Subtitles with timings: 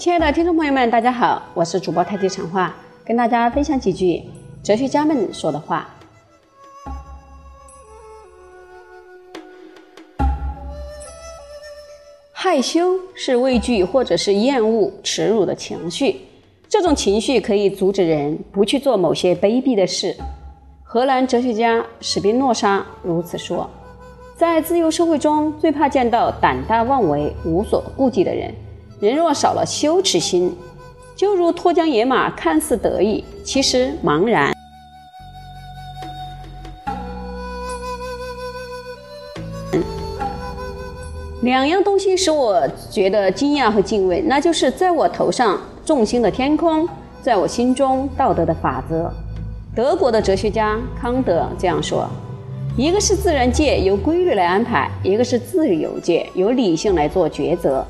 [0.00, 4.22] 亲爱的听众朋友们，大家好，我是主播太极长话，跟大家分享几句
[4.62, 5.86] 哲学家们说的话。
[12.32, 16.22] 害羞是畏惧或者是厌恶、耻辱的情绪，
[16.66, 20.16] 这种情绪可以阻止人不去做某些卑鄙的事。
[20.82, 23.68] 荷兰哲学家史宾诺莎如此说
[24.34, 28.50] ：“在自由社会中，最怕见到胆大妄为、无所顾忌的人。
[29.00, 30.54] 人若少了羞耻心，
[31.16, 34.52] 就如脱缰野马，看似得意，其实茫然。”
[41.40, 46.86] 两样东西使我觉得惊讶和敬畏，那就是在我头上众星的天空，
[47.22, 49.10] 在我心中道德的法则。
[49.74, 52.06] 德国的哲学家康德这样说：
[52.76, 57.82] 一个是自然界由规律来安排，一个是自由界由理性来做抉择。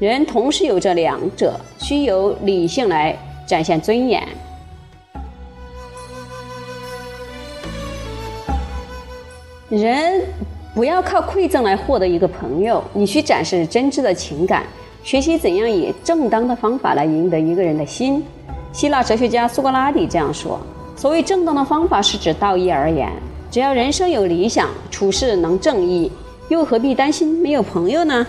[0.00, 3.14] 人同时有这两者，需由理性来
[3.46, 4.26] 展现尊严。
[9.68, 10.22] 人。
[10.72, 14.64] 不要靠馈赠来获得一个朋友，你去展示真挚的情感，
[15.02, 18.24] 学习怎样以正当的方法来赢得一个人的心。
[18.72, 20.60] 希腊哲学家苏格拉底这样说
[20.96, 23.10] ：“所谓正当的方法，是指道义而言。
[23.50, 26.10] 只要人生有理想，处事能正义，
[26.48, 28.24] 又何必担心没有朋友呢？”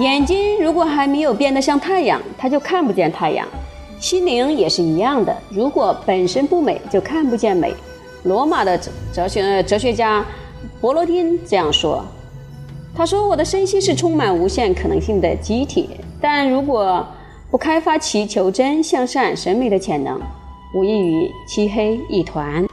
[0.00, 3.46] 眼睛如果还没有变得像太阳，它就看不见太阳。
[4.00, 7.72] 心灵也是一样的，如果本身不美，就看不见美。
[8.24, 10.24] 罗马的哲哲学哲学家
[10.80, 12.04] 伯罗丁这样说
[12.92, 15.88] ：“他说，我的身心是充满无限可能性的机体，
[16.20, 17.06] 但如果
[17.50, 20.20] 不开发其求真、向善、审美的潜能，
[20.74, 22.66] 无异于漆黑一团。”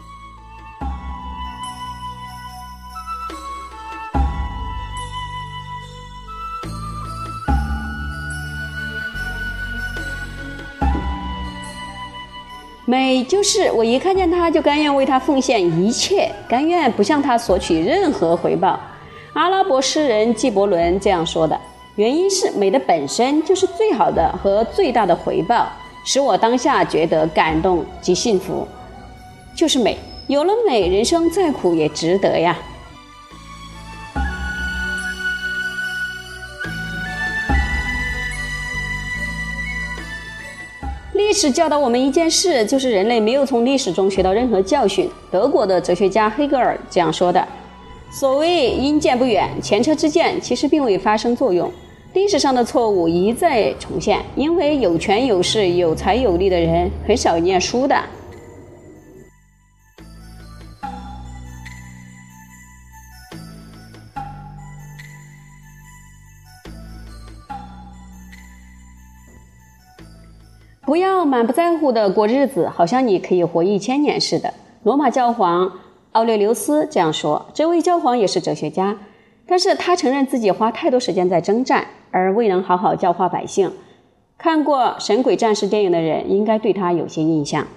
[12.92, 18.78] 美就是我一看见他就甘愿为他奉献一切，甘愿不向他索取任何回报。
[19.32, 21.58] 阿拉伯诗人纪伯伦这样说的，
[21.96, 25.70] 原因是美的本身就是最好的和最大的回报，
[26.04, 28.68] 使我当下觉得感动及幸福，
[29.56, 29.98] 就是美。
[30.28, 32.58] 有了美，人生再苦也值得呀。
[41.32, 45.10] 历史教导我们一件事，就是人类没有从历史中学到任何教训。
[45.32, 47.48] 德国的哲学家黑格尔这样说的
[48.12, 51.72] ：“所谓因见不远，前车之鉴其实并未发生作用。
[52.12, 57.96] 历史上的错误一再重现，因为有权有势、有财有力的人很少念书的。”
[70.84, 74.52] 不要满不在乎的过日子，好像你可以活一千年似的。
[74.84, 75.72] 罗马教皇
[76.14, 77.46] 奥列留斯这样说。
[77.54, 78.98] 这位教皇也是哲学家，
[79.46, 83.72] 但是他承认自己花太多时间在征战，而未能好好教化百姓。
[84.40, 87.68] 看过《神鬼战士》电影的人，应该对他有些印象。